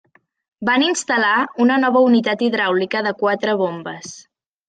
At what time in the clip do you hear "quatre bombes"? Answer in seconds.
3.23-4.17